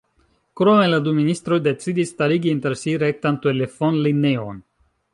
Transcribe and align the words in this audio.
Krome 0.61 0.87
la 0.91 0.99
du 1.07 1.13
ministroj 1.17 1.59
decidis 1.69 2.15
starigi 2.15 2.51
inter 2.57 2.79
si 2.83 2.97
rektan 3.07 3.41
telefonlineon. 3.49 4.69